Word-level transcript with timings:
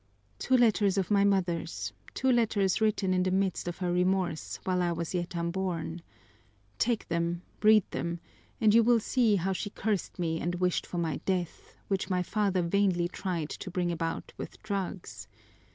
"Two 0.39 0.57
letters 0.57 0.97
of 0.97 1.11
my 1.11 1.23
mother's, 1.23 1.93
two 2.15 2.31
letters 2.31 2.81
written 2.81 3.13
in 3.13 3.21
the 3.21 3.29
midst 3.29 3.67
of 3.67 3.77
her 3.77 3.93
remorse, 3.93 4.59
while 4.63 4.81
I 4.81 4.91
was 4.93 5.13
yet 5.13 5.35
unborn! 5.35 6.01
Take 6.79 7.07
them, 7.07 7.43
read 7.61 7.83
them, 7.91 8.19
and 8.59 8.73
you 8.73 8.81
will 8.81 8.99
see 8.99 9.35
how 9.35 9.53
she 9.53 9.69
cursed 9.69 10.17
me 10.17 10.39
and 10.41 10.55
wished 10.55 10.87
for 10.87 10.97
my 10.97 11.17
death, 11.17 11.75
which 11.87 12.09
my 12.09 12.23
father 12.23 12.63
vainly 12.63 13.07
tried 13.09 13.51
to 13.51 13.69
bring 13.69 13.91
about 13.91 14.33
with 14.39 14.59
drugs. 14.63 15.27